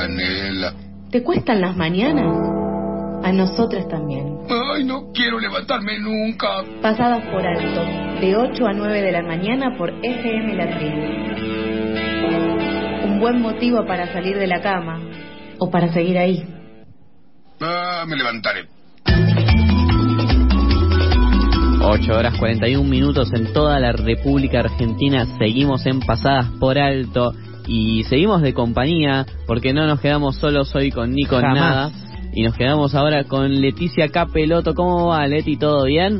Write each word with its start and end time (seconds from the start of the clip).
canela. 0.00 0.74
¿Te 1.10 1.22
cuestan 1.22 1.60
las 1.60 1.76
mañanas? 1.76 2.26
A 3.22 3.32
nosotras 3.32 3.86
también. 3.88 4.38
Ay, 4.48 4.84
no 4.84 5.12
quiero 5.12 5.38
levantarme 5.38 5.98
nunca. 5.98 6.64
Pasadas 6.80 7.22
por 7.26 7.46
alto, 7.46 7.84
de 8.20 8.34
8 8.36 8.66
a 8.66 8.72
9 8.72 9.02
de 9.02 9.12
la 9.12 9.22
mañana 9.22 9.76
por 9.76 9.90
FM 10.02 10.54
La 10.54 10.78
Tribu. 10.78 11.02
Un 13.12 13.20
buen 13.20 13.42
motivo 13.42 13.84
para 13.86 14.10
salir 14.12 14.38
de 14.38 14.46
la 14.46 14.62
cama 14.62 15.00
o 15.58 15.70
para 15.70 15.92
seguir 15.92 16.16
ahí. 16.16 16.42
Ah, 17.60 18.04
me 18.08 18.16
levantaré. 18.16 18.66
8 21.82 22.12
horas 22.12 22.38
41 22.38 22.88
minutos 22.88 23.32
en 23.34 23.52
toda 23.52 23.78
la 23.80 23.92
República 23.92 24.60
Argentina. 24.60 25.26
Seguimos 25.38 25.84
en 25.86 26.00
Pasadas 26.00 26.46
por 26.58 26.78
Alto 26.78 27.32
y 27.72 28.02
seguimos 28.02 28.42
de 28.42 28.52
compañía 28.52 29.24
porque 29.46 29.72
no 29.72 29.86
nos 29.86 30.00
quedamos 30.00 30.36
solos 30.36 30.74
hoy 30.74 30.90
con 30.90 31.12
Nico 31.14 31.36
en 31.36 31.42
nada. 31.54 31.92
Y 32.32 32.42
nos 32.42 32.54
quedamos 32.56 32.96
ahora 32.96 33.22
con 33.24 33.60
Leticia 33.60 34.08
Capeloto. 34.08 34.74
¿Cómo 34.74 35.06
va, 35.06 35.24
Leti? 35.28 35.56
¿Todo 35.56 35.84
bien? 35.84 36.18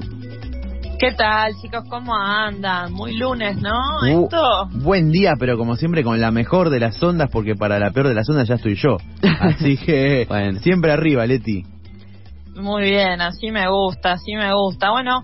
¿Qué 1.01 1.11
tal, 1.13 1.53
chicos? 1.61 1.83
¿Cómo 1.89 2.15
andan? 2.15 2.93
Muy 2.93 3.17
lunes, 3.17 3.57
¿no? 3.61 3.73
Uh, 4.03 4.25
Esto. 4.25 4.69
buen 4.85 5.11
día, 5.11 5.33
pero 5.41 5.59
como 5.59 5.75
siempre 5.75 6.05
con 6.05 6.21
la 6.21 6.31
mejor 6.31 6.71
de 6.71 6.79
las 6.79 7.03
ondas, 7.03 7.31
porque 7.33 7.57
para 7.57 7.81
la 7.81 7.91
peor 7.91 8.07
de 8.07 8.15
las 8.15 8.29
ondas 8.29 8.47
ya 8.47 8.55
estoy 8.55 8.77
yo. 8.77 8.99
Así 9.41 9.77
que 9.77 10.27
Bueno. 10.29 10.61
siempre 10.61 10.93
arriba, 10.93 11.27
Leti. 11.27 11.65
Muy 12.55 12.83
bien, 12.91 13.21
así 13.23 13.51
me 13.51 13.69
gusta, 13.69 14.13
así 14.13 14.35
me 14.37 14.53
gusta. 14.55 14.91
Bueno, 14.91 15.23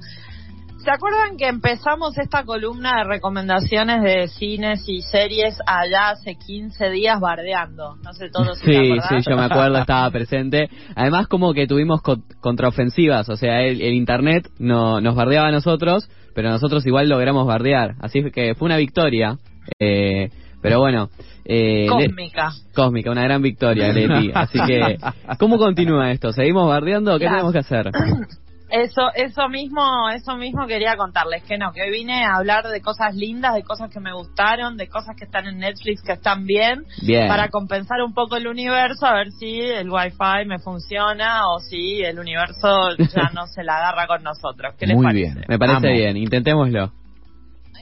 ¿se 0.79 0.91
acuerdan 0.91 1.37
que 1.37 1.49
empezamos 1.49 2.17
esta 2.19 2.45
columna 2.45 2.99
de 2.99 3.05
recomendaciones 3.05 4.03
de 4.03 4.29
cines 4.29 4.85
y 4.89 5.03
series 5.03 5.59
allá 5.67 6.11
hace 6.11 6.37
15 6.37 6.91
días 6.91 7.19
bardeando? 7.21 7.97
No 8.05 8.13
sé 8.13 8.29
todos 8.31 8.59
si 8.59 8.67
Sí, 8.67 8.93
sí, 9.09 9.15
yo 9.29 9.37
me 9.37 9.45
acuerdo, 9.45 9.79
estaba 9.79 10.11
presente. 10.11 10.69
Además, 10.95 11.27
como 11.29 11.53
que 11.55 11.67
tuvimos 11.67 12.03
co- 12.03 12.23
contraofensivas, 12.41 13.29
o 13.29 13.37
sea, 13.37 13.63
el, 13.63 13.81
el 13.81 13.95
internet 13.95 14.49
no, 14.59 15.01
nos 15.01 15.15
bardeaba 15.15 15.49
a 15.49 15.53
nosotros, 15.53 16.09
pero 16.35 16.51
nosotros 16.51 16.87
igual 16.87 17.09
logramos 17.09 17.47
bardear. 17.47 17.95
Así 18.01 18.23
que 18.31 18.55
fue 18.55 18.67
una 18.67 18.77
victoria. 18.77 19.39
Eh, 19.81 20.31
pero 20.63 20.81
bueno, 20.81 21.11
eh, 21.45 21.83
Le- 21.85 21.89
Cósmica. 21.89 22.51
cósmica, 22.75 23.11
una 23.11 23.23
gran 23.23 23.43
victoria, 23.43 23.93
Leti. 23.93 24.31
Así 24.35 24.59
que, 24.67 24.97
¿cómo 25.39 25.59
continúa 25.59 26.11
esto? 26.11 26.33
¿Seguimos 26.33 26.69
bardeando? 26.69 27.19
¿Qué 27.19 27.27
tenemos 27.27 27.53
que 27.53 27.59
hacer? 27.59 27.91
Eso, 28.69 29.03
eso 29.15 29.49
mismo, 29.49 30.11
eso 30.11 30.37
mismo 30.37 30.67
quería 30.67 30.97
contarles, 30.97 31.45
que 31.45 31.57
no, 31.57 31.73
que 31.73 31.83
hoy 31.83 31.91
vine 31.91 32.25
a 32.25 32.37
hablar 32.37 32.67
de 32.67 32.81
cosas 32.81 33.15
lindas, 33.15 33.55
de 33.55 33.63
cosas 33.63 33.91
que 33.91 34.01
me 34.01 34.13
gustaron, 34.13 34.77
de 34.77 34.89
cosas 34.89 35.15
que 35.17 35.25
están 35.25 35.47
en 35.47 35.59
Netflix 35.59 36.03
que 36.03 36.13
están 36.13 36.47
bien, 36.47 36.85
Bien. 37.03 37.29
para 37.29 37.49
compensar 37.49 38.03
un 38.03 38.13
poco 38.13 38.37
el 38.37 38.49
universo, 38.49 39.07
a 39.07 39.15
ver 39.15 39.31
si 39.31 39.61
el 39.61 39.89
wifi 39.89 40.47
me 40.47 40.59
funciona 40.59 41.49
o 41.49 41.61
si 41.61 42.03
el 42.03 42.19
universo 42.19 42.97
ya 42.99 43.31
no 43.33 43.47
se 43.47 43.63
la 43.63 43.77
agarra 43.79 44.07
con 44.09 44.23
nosotros. 44.25 44.75
¿Qué 44.79 44.87
les 44.87 44.97
Muy 44.97 45.07
parece? 45.07 45.21
bien. 45.35 45.45
Me 45.49 45.59
parece 45.59 45.87
Amo. 45.87 45.97
bien, 45.97 46.17
intentémoslo. 46.17 46.91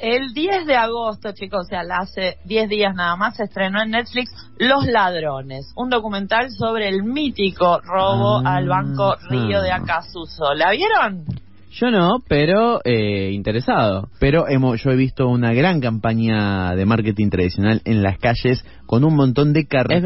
El 0.00 0.32
10 0.34 0.66
de 0.66 0.74
agosto, 0.76 1.32
chicos, 1.32 1.66
o 1.66 1.68
sea, 1.68 1.82
hace 1.98 2.36
10 2.44 2.68
días 2.68 2.94
nada 2.94 3.16
más, 3.16 3.36
se 3.36 3.44
estrenó 3.44 3.82
en 3.82 3.90
Netflix 3.90 4.30
Los 4.58 4.86
Ladrones, 4.86 5.72
un 5.76 5.90
documental 5.90 6.50
sobre 6.50 6.88
el 6.88 7.02
mítico 7.04 7.80
robo 7.80 8.38
Ah. 8.44 8.56
al 8.56 8.68
Banco 8.68 9.14
Río 9.30 9.60
de 9.62 9.70
Acasuso. 9.72 10.54
¿La 10.54 10.70
vieron? 10.72 11.24
Yo 11.72 11.90
no, 11.90 12.18
pero 12.28 12.80
eh, 12.84 13.32
interesado. 13.32 14.08
Pero 14.20 14.46
hemos, 14.48 14.80
yo 14.82 14.90
he 14.90 14.96
visto 14.96 15.26
una 15.28 15.52
gran 15.52 15.80
campaña 15.80 16.76
de 16.76 16.86
marketing 16.86 17.30
tradicional 17.30 17.80
en 17.84 18.02
las 18.02 18.18
calles 18.18 18.64
con 18.86 19.02
un 19.04 19.16
montón 19.16 19.52
de 19.52 19.66
carteles 19.66 20.04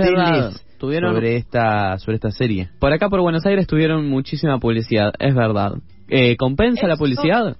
Tuvieron- 0.79 1.13
sobre 1.13 1.37
esta 1.37 1.99
sobre 1.99 2.15
esta 2.15 2.31
serie. 2.31 2.71
Por 2.79 2.93
acá, 2.93 3.09
por 3.11 3.21
Buenos 3.21 3.45
Aires, 3.45 3.67
tuvieron 3.67 4.09
muchísima 4.09 4.59
publicidad, 4.61 5.13
es 5.19 5.35
verdad. 5.35 5.73
Eh, 6.09 6.37
¿Compensa 6.37 6.87
la 6.87 6.97
publicidad? 6.97 7.57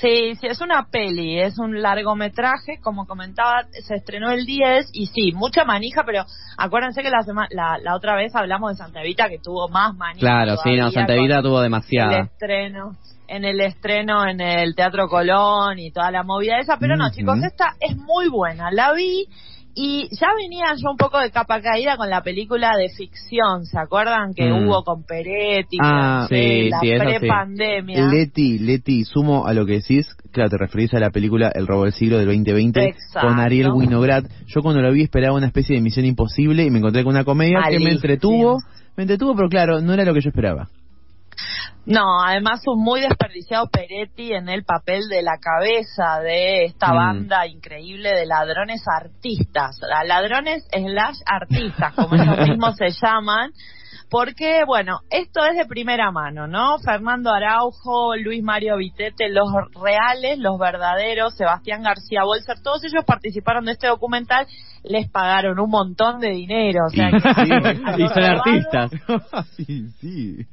Sí, 0.00 0.34
sí, 0.40 0.46
es 0.46 0.60
una 0.60 0.86
peli, 0.90 1.38
es 1.40 1.58
un 1.58 1.80
largometraje, 1.82 2.80
como 2.80 3.06
comentaba, 3.06 3.64
se 3.86 3.94
estrenó 3.94 4.30
el 4.30 4.46
10 4.46 4.88
y 4.92 5.06
sí, 5.06 5.32
mucha 5.32 5.64
manija, 5.64 6.02
pero 6.04 6.24
acuérdense 6.56 7.02
que 7.02 7.10
la, 7.10 7.20
sema- 7.22 7.46
la, 7.50 7.78
la 7.78 7.94
otra 7.94 8.16
vez 8.16 8.34
hablamos 8.34 8.70
de 8.72 8.76
Santa 8.78 9.00
Evita 9.02 9.28
que 9.28 9.38
tuvo 9.38 9.68
más 9.68 9.94
manija. 9.94 10.20
Claro, 10.20 10.56
sí, 10.62 10.76
no, 10.76 10.90
Santa 10.90 11.14
Evita 11.14 11.42
tuvo 11.42 11.58
El 11.58 11.64
demasiada. 11.64 12.18
estreno, 12.20 12.96
en 13.28 13.44
el 13.44 13.60
estreno 13.60 14.26
en 14.26 14.40
el 14.40 14.74
Teatro 14.74 15.08
Colón 15.08 15.78
y 15.78 15.90
toda 15.92 16.10
la 16.10 16.22
movida 16.22 16.58
esa, 16.58 16.78
pero 16.78 16.96
no, 16.96 17.10
chicos, 17.10 17.38
esta 17.44 17.74
es 17.80 17.96
muy 17.96 18.28
buena, 18.28 18.70
la 18.70 18.92
vi 18.92 19.26
y 19.74 20.08
ya 20.18 20.28
venía 20.36 20.66
yo 20.76 20.90
un 20.90 20.96
poco 20.96 21.18
de 21.18 21.30
capa 21.30 21.60
caída 21.62 21.96
con 21.96 22.10
la 22.10 22.22
película 22.22 22.76
de 22.76 22.88
ficción, 22.90 23.64
¿se 23.64 23.78
acuerdan 23.78 24.34
que 24.34 24.44
Mm. 24.50 24.66
hubo 24.68 24.82
con 24.84 25.04
Peretti, 25.04 25.78
Ah, 25.82 26.26
sí, 26.28 26.68
la 26.70 26.80
sí, 26.80 26.90
pre-pandemia? 26.98 28.06
Leti, 28.08 28.58
Leti, 28.58 29.04
sumo 29.04 29.46
a 29.46 29.54
lo 29.54 29.64
que 29.66 29.74
decís, 29.74 30.06
claro, 30.30 30.50
te 30.50 30.58
referís 30.58 30.92
a 30.94 30.98
la 31.00 31.10
película 31.10 31.50
El 31.54 31.66
robo 31.66 31.84
del 31.84 31.92
siglo 31.92 32.18
del 32.18 32.26
2020 32.26 32.84
Exacto. 32.84 33.28
con 33.28 33.40
Ariel 33.40 33.70
Winograd. 33.72 34.24
Yo 34.46 34.60
cuando 34.62 34.82
lo 34.82 34.92
vi 34.92 35.02
esperaba 35.02 35.36
una 35.36 35.46
especie 35.46 35.76
de 35.76 35.82
misión 35.82 36.04
imposible 36.04 36.64
y 36.64 36.70
me 36.70 36.78
encontré 36.78 37.02
con 37.04 37.14
una 37.14 37.24
comedia 37.24 37.60
que 37.68 37.78
me 37.78 37.90
entretuvo, 37.90 38.58
me 38.96 39.04
entretuvo, 39.04 39.34
pero 39.34 39.48
claro, 39.48 39.80
no 39.80 39.94
era 39.94 40.04
lo 40.04 40.12
que 40.14 40.20
yo 40.20 40.28
esperaba. 40.28 40.68
No, 41.84 42.22
además 42.24 42.60
un 42.66 42.82
muy 42.82 43.00
desperdiciado 43.00 43.68
Peretti 43.68 44.32
en 44.32 44.48
el 44.48 44.64
papel 44.64 45.08
de 45.08 45.22
la 45.22 45.38
cabeza 45.40 46.20
de 46.20 46.64
esta 46.66 46.92
Mm. 46.92 46.96
banda 46.96 47.46
increíble 47.46 48.10
de 48.14 48.24
ladrones 48.26 48.82
artistas, 48.86 49.78
La- 49.80 50.04
ladrones 50.04 50.64
slash 50.70 51.16
artistas, 51.26 51.92
como 51.94 52.14
ellos 52.14 52.38
mismos 52.48 52.76
se 52.76 52.90
llaman, 52.90 53.50
porque 54.12 54.64
bueno, 54.66 55.00
esto 55.08 55.42
es 55.46 55.56
de 55.56 55.64
primera 55.64 56.10
mano, 56.12 56.46
¿no? 56.46 56.78
Fernando 56.84 57.30
Araujo, 57.30 58.14
Luis 58.16 58.42
Mario 58.42 58.76
Vitete, 58.76 59.30
los 59.30 59.48
reales, 59.82 60.38
los 60.38 60.58
verdaderos, 60.58 61.34
Sebastián 61.34 61.82
García 61.82 62.20
Bolser, 62.22 62.60
todos 62.62 62.84
ellos 62.84 63.06
participaron 63.06 63.64
de 63.64 63.72
este 63.72 63.86
documental, 63.86 64.46
les 64.84 65.08
pagaron 65.10 65.58
un 65.58 65.70
montón 65.70 66.20
de 66.20 66.28
dinero, 66.28 66.80
o 66.86 66.90
sea, 66.90 67.10
que 67.10 67.20
sí, 67.20 67.24
Y 68.02 68.08
son 68.08 68.22
robado- 68.22 68.42
artistas. 68.44 68.90
sí, 69.56 69.88
sí. 69.98 70.46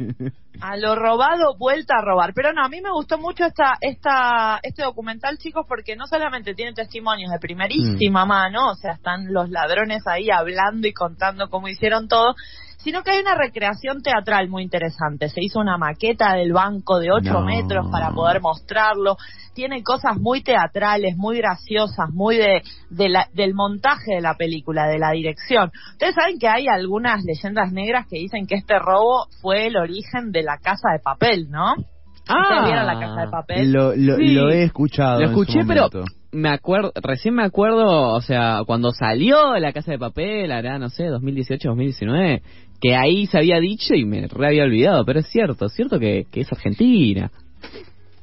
a 0.62 0.78
lo 0.78 0.96
robado 0.96 1.58
vuelta 1.58 1.96
a 1.98 2.02
robar. 2.06 2.31
Pero 2.34 2.53
no, 2.53 2.64
a 2.64 2.69
mí 2.69 2.80
me 2.80 2.92
gustó 2.92 3.18
mucho 3.18 3.44
esta, 3.44 3.74
esta, 3.81 4.59
este 4.64 4.84
documental, 4.84 5.38
chicos, 5.38 5.66
porque 5.68 5.98
no 5.98 6.08
solamente 6.08 6.53
tiene 6.53 6.72
testimonios 6.72 7.30
de 7.30 7.40
primerísima 7.40 8.25
mano, 8.25 8.69
o 8.72 8.75
sea, 8.75 8.94
están 8.94 9.34
los 9.34 9.50
ladrones 9.50 10.02
ahí 10.08 10.30
hablando 10.31 10.88
y 10.88 10.94
contando 10.94 11.50
cómo 11.50 11.68
hicieron 11.68 12.08
todo, 12.08 12.36
sino 12.84 13.04
que 13.04 13.12
hay 13.12 13.20
una 13.20 13.36
recreación 13.36 14.02
teatral 14.02 14.50
muy 14.50 14.64
interesante. 14.64 15.30
Se 15.30 15.44
hizo 15.44 15.60
una 15.60 15.78
maqueta 15.78 16.34
del 16.34 16.54
banco 16.54 16.98
de 17.00 17.12
8 17.12 17.34
No. 17.34 17.42
metros 17.46 17.88
para 17.92 18.12
poder 18.12 18.42
mostrarlo. 18.42 19.18
Tiene 19.54 19.84
cosas 19.84 20.18
muy 20.18 20.42
teatrales, 20.42 21.18
muy 21.18 21.38
graciosas, 21.38 22.10
muy 22.14 22.38
de, 22.38 22.62
de 22.90 23.10
la- 23.10 23.28
del 23.34 23.54
montaje 23.54 24.16
de 24.16 24.22
la 24.22 24.36
película, 24.36 24.88
de 24.88 24.98
la 25.00 25.12
dirección. 25.12 25.72
Ustedes 25.92 26.16
saben 26.16 26.40
que 26.40 26.48
hay 26.48 26.68
algunas 26.68 27.24
leyendas 27.26 27.72
negras 27.74 28.08
que 28.10 28.18
dicen 28.18 28.48
que 28.48 28.56
este 28.56 28.80
robo 28.80 29.26
fue 29.42 29.68
el 29.68 29.76
origen 29.78 30.32
de 30.32 30.44
la 30.44 30.58
casa 30.58 30.90
de 30.94 31.00
papel, 31.00 31.50
¿no? 31.50 31.74
¿Ustedes 31.74 32.64
vieron 32.66 32.86
la 32.86 33.00
casa 33.00 33.22
de 33.22 33.28
papel? 33.30 33.72
Lo, 33.74 33.96
lo, 33.96 34.16
Sí. 34.18 34.34
lo 34.34 34.50
he 34.52 34.64
escuchado. 34.64 35.20
Lo 35.20 35.28
en 35.30 35.34
su 35.34 35.42
escuché, 35.42 35.66
pero 35.68 35.90
me 36.32 36.50
acuerdo, 36.50 36.92
recién 37.02 37.34
me 37.34 37.44
acuerdo, 37.44 38.14
o 38.14 38.22
sea, 38.22 38.62
cuando 38.68 38.92
salió 38.92 39.58
La 39.58 39.74
Casa 39.74 39.92
de 39.92 39.98
Papel, 39.98 40.52
hará, 40.52 40.78
no 40.78 40.90
sé, 40.90 41.06
2018, 41.08 41.70
2019, 41.70 42.44
que 42.82 42.96
ahí 42.96 43.28
se 43.28 43.38
había 43.38 43.60
dicho 43.60 43.94
y 43.94 44.06
me 44.06 44.28
re 44.28 44.48
había 44.48 44.64
olvidado, 44.64 45.06
pero 45.06 45.20
es 45.20 45.28
cierto, 45.28 45.66
es 45.66 45.74
cierto 45.74 46.00
que, 46.00 46.26
que 46.32 46.42
es 46.42 46.52
Argentina. 46.52 47.32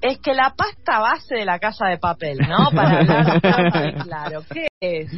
Es 0.01 0.19
que 0.21 0.35
la 0.35 0.55
pasta 0.57 1.01
base 1.01 1.37
de 1.37 1.45
la 1.45 1.59
casa 1.59 1.87
de 1.87 1.99
papel, 1.99 2.39
¿no? 2.39 2.71
Para 2.71 2.99
hablar 3.01 3.95
claro. 4.05 4.43
¿Qué 4.53 4.67
es? 4.81 5.11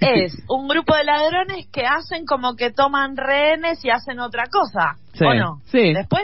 Es 0.00 0.32
un 0.48 0.68
grupo 0.68 0.94
de 0.96 1.04
ladrones 1.04 1.66
que 1.72 1.84
hacen 1.86 2.24
como 2.24 2.54
que 2.56 2.70
toman 2.70 3.16
rehenes 3.16 3.84
y 3.84 3.90
hacen 3.90 4.20
otra 4.20 4.44
cosa. 4.50 4.96
Sí, 5.14 5.24
¿O 5.24 5.34
no? 5.34 5.60
sí. 5.66 5.92
Después, 5.92 6.22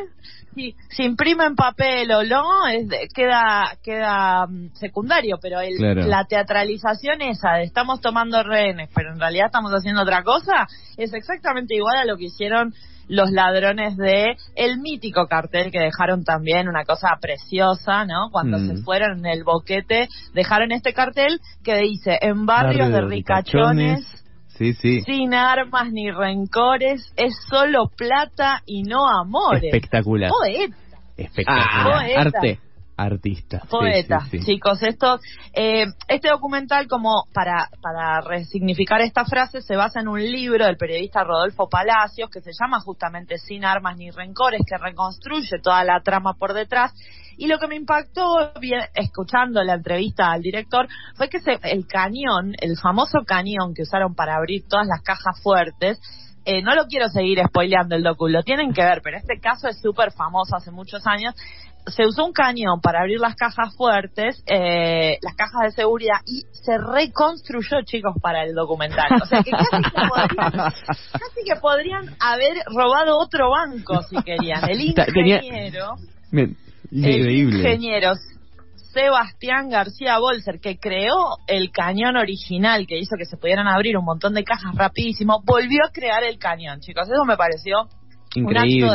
si, 0.54 0.74
si 0.90 1.04
imprimen 1.04 1.54
papel 1.56 2.10
o 2.12 2.22
no, 2.24 2.66
es 2.68 2.88
de- 2.88 3.08
queda, 3.14 3.76
queda 3.82 4.46
mm, 4.46 4.74
secundario, 4.74 5.38
pero 5.42 5.60
el, 5.60 5.76
Claro. 5.76 6.02
la 6.06 6.24
teatralización 6.24 7.22
esa 7.22 7.54
de 7.54 7.64
estamos 7.64 8.00
tomando 8.00 8.42
rehenes, 8.42 8.88
pero 8.94 9.12
en 9.12 9.20
realidad 9.20 9.46
estamos 9.46 9.72
haciendo 9.72 10.02
otra 10.02 10.22
cosa, 10.22 10.66
es 10.96 11.12
exactamente 11.12 11.74
igual 11.74 11.96
a 11.98 12.04
lo 12.04 12.16
que 12.16 12.24
hicieron 12.26 12.72
los 13.10 13.30
ladrones 13.32 13.96
de 13.96 14.36
el 14.54 14.78
mítico 14.78 15.26
cartel 15.26 15.72
que 15.72 15.80
dejaron 15.80 16.22
también 16.24 16.68
una 16.68 16.84
cosa 16.84 17.08
preciosa, 17.20 18.04
¿no? 18.06 18.30
Cuando 18.30 18.58
Mm. 18.58 18.68
se 18.68 18.82
fueron 18.84 19.18
en 19.18 19.26
el 19.26 19.42
boquete, 19.44 20.08
dejaron 20.32 20.70
este 20.72 20.92
cartel 20.94 21.40
que 21.64 21.76
dice 21.78 22.18
en 22.22 22.46
barrios 22.46 22.90
Barrio 22.90 23.08
de 23.08 23.14
ricachones, 23.14 24.24
Sí, 24.56 24.74
sí. 24.74 25.00
sin 25.02 25.34
armas 25.34 25.90
ni 25.90 26.10
rencores, 26.10 27.12
es 27.16 27.34
solo 27.48 27.90
plata 27.96 28.62
y 28.64 28.82
no 28.84 29.06
amores. 29.08 29.64
Espectacular. 29.64 30.30
Poeta. 30.30 30.76
Espectacular. 31.16 31.66
Ah, 31.68 31.98
Poeta. 31.98 32.20
arte, 32.20 32.58
artista. 33.00 33.60
Sí, 33.62 33.68
Poeta, 33.70 34.20
sí, 34.30 34.38
sí. 34.38 34.44
chicos, 34.44 34.82
esto, 34.82 35.18
eh, 35.54 35.86
este 36.08 36.28
documental, 36.28 36.86
como 36.86 37.24
para, 37.32 37.68
para 37.82 38.20
resignificar 38.20 39.00
esta 39.00 39.24
frase, 39.24 39.62
se 39.62 39.76
basa 39.76 40.00
en 40.00 40.08
un 40.08 40.20
libro 40.20 40.66
del 40.66 40.76
periodista 40.76 41.24
Rodolfo 41.24 41.68
Palacios 41.68 42.30
que 42.30 42.40
se 42.40 42.52
llama 42.52 42.80
justamente 42.80 43.38
Sin 43.38 43.64
armas 43.64 43.96
ni 43.96 44.10
rencores, 44.10 44.62
que 44.66 44.76
reconstruye 44.76 45.58
toda 45.62 45.84
la 45.84 46.00
trama 46.00 46.34
por 46.34 46.52
detrás. 46.52 46.92
Y 47.36 47.46
lo 47.46 47.58
que 47.58 47.68
me 47.68 47.76
impactó 47.76 48.52
bien, 48.60 48.82
escuchando 48.94 49.64
la 49.64 49.74
entrevista 49.74 50.30
al 50.30 50.42
director 50.42 50.86
fue 51.14 51.28
que 51.28 51.40
se, 51.40 51.58
el 51.62 51.86
cañón, 51.86 52.54
el 52.60 52.76
famoso 52.76 53.20
cañón 53.26 53.72
que 53.74 53.82
usaron 53.82 54.14
para 54.14 54.36
abrir 54.36 54.68
todas 54.68 54.86
las 54.86 55.00
cajas 55.02 55.40
fuertes, 55.42 55.98
eh, 56.44 56.62
no 56.62 56.74
lo 56.74 56.86
quiero 56.86 57.08
seguir 57.08 57.38
spoileando 57.46 57.96
el 57.96 58.02
docu, 58.02 58.26
lo 58.28 58.42
tienen 58.42 58.72
que 58.72 58.82
ver, 58.82 59.02
pero 59.02 59.18
este 59.18 59.38
caso 59.40 59.68
es 59.68 59.78
súper 59.80 60.10
famoso 60.12 60.56
hace 60.56 60.70
muchos 60.70 61.06
años. 61.06 61.34
Se 61.86 62.06
usó 62.06 62.26
un 62.26 62.32
cañón 62.32 62.80
para 62.80 63.00
abrir 63.00 63.18
las 63.20 63.34
cajas 63.34 63.74
fuertes, 63.76 64.42
eh, 64.46 65.18
las 65.22 65.34
cajas 65.34 65.62
de 65.64 65.70
seguridad, 65.72 66.18
y 66.26 66.42
se 66.52 66.76
reconstruyó, 66.78 67.82
chicos, 67.84 68.14
para 68.22 68.44
el 68.44 68.54
documental. 68.54 69.08
O 69.22 69.26
sea 69.26 69.42
que 69.42 69.50
casi 69.50 69.82
que 69.82 69.90
podrían, 70.08 70.52
casi 71.12 71.44
que 71.46 71.56
podrían 71.60 72.16
haber 72.20 72.58
robado 72.66 73.18
otro 73.18 73.50
banco 73.50 74.02
si 74.02 74.16
querían. 74.22 74.68
El 74.70 74.94
tenía- 74.94 75.36
ingeniero, 75.42 75.96
Bien. 76.30 76.56
el 76.92 76.98
Increíble. 76.98 77.58
ingeniero 77.58 78.12
Sebastián 78.92 79.68
García 79.70 80.18
Bolser, 80.18 80.58
que 80.60 80.76
creó 80.78 81.36
el 81.46 81.70
cañón 81.70 82.16
original, 82.16 82.86
que 82.88 82.98
hizo 82.98 83.14
que 83.16 83.24
se 83.24 83.36
pudieran 83.36 83.68
abrir 83.68 83.96
un 83.96 84.04
montón 84.04 84.34
de 84.34 84.42
cajas 84.42 84.74
rapidísimo, 84.74 85.42
volvió 85.44 85.84
a 85.86 85.92
crear 85.92 86.24
el 86.24 86.38
cañón, 86.38 86.80
chicos. 86.80 87.08
Eso 87.08 87.24
me 87.24 87.36
pareció 87.36 87.88
un 88.36 88.56
acto 88.56 88.92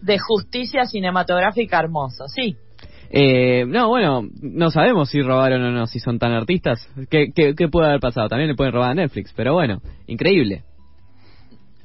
de 0.00 0.18
justicia 0.18 0.84
cinematográfica 0.84 1.78
hermoso, 1.78 2.26
sí. 2.28 2.56
Eh, 3.14 3.66
no, 3.66 3.88
bueno, 3.88 4.26
no 4.40 4.70
sabemos 4.70 5.10
si 5.10 5.20
robaron 5.20 5.62
o 5.62 5.70
no, 5.70 5.86
si 5.86 6.00
son 6.00 6.18
tan 6.18 6.32
artistas. 6.32 6.88
¿Qué, 7.10 7.30
qué, 7.34 7.54
qué 7.54 7.68
puede 7.68 7.88
haber 7.88 8.00
pasado? 8.00 8.28
También 8.28 8.48
le 8.48 8.56
pueden 8.56 8.72
robar 8.72 8.92
a 8.92 8.94
Netflix, 8.94 9.34
pero 9.36 9.52
bueno, 9.52 9.82
increíble. 10.06 10.64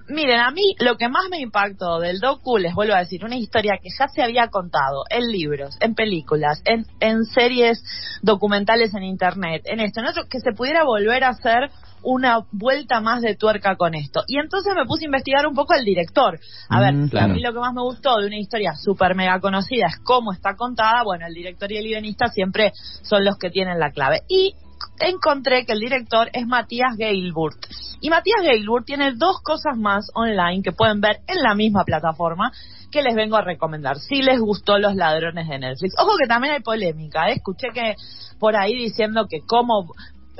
Miren, 0.09 0.39
a 0.39 0.51
mí 0.51 0.73
lo 0.79 0.95
que 0.95 1.09
más 1.09 1.25
me 1.29 1.41
impactó 1.41 1.99
del 1.99 2.21
docu, 2.21 2.57
les 2.57 2.73
vuelvo 2.73 2.93
a 2.93 2.99
decir, 2.99 3.25
una 3.25 3.35
historia 3.35 3.77
que 3.81 3.89
ya 3.89 4.07
se 4.07 4.23
había 4.23 4.47
contado 4.47 5.03
en 5.09 5.29
libros, 5.29 5.75
en 5.81 5.95
películas, 5.95 6.61
en, 6.63 6.85
en 7.01 7.25
series 7.25 7.83
documentales 8.21 8.95
en 8.95 9.03
internet, 9.03 9.63
en 9.65 9.81
esto, 9.81 9.99
en 9.99 10.05
otro, 10.05 10.23
que 10.29 10.39
se 10.39 10.53
pudiera 10.53 10.85
volver 10.85 11.25
a 11.25 11.29
hacer 11.29 11.69
una 12.09 12.39
vuelta 12.53 13.01
más 13.01 13.21
de 13.21 13.35
tuerca 13.35 13.75
con 13.75 13.93
esto. 13.93 14.21
Y 14.27 14.39
entonces 14.39 14.73
me 14.73 14.85
puse 14.85 15.03
a 15.03 15.07
investigar 15.07 15.45
un 15.45 15.53
poco 15.53 15.73
al 15.73 15.83
director. 15.83 16.39
A 16.69 16.79
ver, 16.79 16.93
Mm, 16.93 17.09
a 17.17 17.27
mí 17.27 17.41
lo 17.41 17.51
que 17.51 17.59
más 17.59 17.73
me 17.73 17.81
gustó 17.81 18.17
de 18.17 18.27
una 18.27 18.37
historia 18.37 18.75
súper 18.81 19.13
mega 19.13 19.41
conocida 19.41 19.87
es 19.87 19.99
cómo 20.05 20.31
está 20.31 20.55
contada. 20.55 21.03
Bueno, 21.03 21.27
el 21.27 21.33
director 21.33 21.69
y 21.69 21.75
el 21.75 21.83
guionista 21.83 22.29
siempre 22.29 22.71
son 23.01 23.25
los 23.25 23.37
que 23.37 23.49
tienen 23.49 23.77
la 23.77 23.91
clave. 23.91 24.21
Y 24.29 24.53
encontré 25.01 25.65
que 25.65 25.73
el 25.73 25.79
director 25.81 26.29
es 26.31 26.47
Matías 26.47 26.95
Gailburt. 26.97 27.57
Y 27.99 28.09
Matías 28.09 28.41
Gailburt 28.41 28.85
tiene 28.85 29.11
dos 29.15 29.41
cosas 29.43 29.75
más 29.75 30.09
online 30.13 30.61
que 30.63 30.71
pueden 30.71 31.01
ver 31.01 31.17
en 31.27 31.41
la 31.43 31.55
misma 31.55 31.83
plataforma 31.83 32.53
que 32.89 33.01
les 33.01 33.15
vengo 33.15 33.35
a 33.35 33.41
recomendar. 33.41 33.97
Si 33.99 34.21
les 34.21 34.39
gustó 34.39 34.77
Los 34.77 34.95
Ladrones 34.95 35.49
de 35.49 35.59
Netflix. 35.59 35.93
Ojo 35.99 36.15
que 36.17 36.27
también 36.27 36.53
hay 36.53 36.61
polémica. 36.61 37.27
¿eh? 37.27 37.33
Escuché 37.33 37.67
que 37.73 37.95
por 38.39 38.55
ahí 38.55 38.75
diciendo 38.75 39.25
que 39.29 39.41
como 39.41 39.91